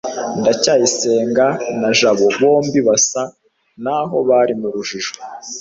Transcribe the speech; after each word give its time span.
ndacyayisenga 0.39 1.45
na 1.79 1.89
jabo 1.97 2.25
bombi 2.39 2.79
basa 2.87 3.21
naho 3.83 4.17
bari 4.29 4.53
mu 4.61 4.67
rujijo 4.73 5.13